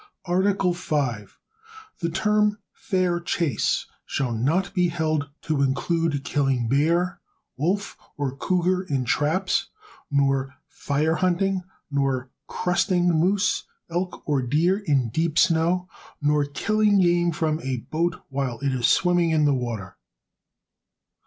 Article 0.25 0.73
V. 0.73 1.25
The 1.99 2.09
term 2.11 2.57
"fair 2.73 3.19
chase" 3.19 3.85
shall 4.03 4.31
not 4.33 4.73
be 4.73 4.87
held 4.87 5.29
to 5.43 5.61
include 5.61 6.23
killing 6.23 6.67
bear, 6.67 7.19
wolf 7.55 7.95
or 8.17 8.35
cougar 8.35 8.81
in 8.81 9.05
traps, 9.05 9.67
nor 10.09 10.55
"fire 10.67 11.17
hunting," 11.17 11.61
nor 11.91 12.31
"crusting" 12.47 13.09
moose, 13.11 13.65
elk 13.91 14.27
or 14.27 14.41
deer 14.41 14.79
in 14.79 15.09
deep 15.09 15.37
snow, 15.37 15.87
nor 16.19 16.45
killing 16.45 16.99
game 16.99 17.31
from 17.31 17.59
a 17.61 17.77
boat 17.77 18.23
while 18.29 18.57
it 18.61 18.73
is 18.73 18.87
swimming 18.87 19.29
in 19.29 19.45
the 19.45 19.53
water. 19.53 19.97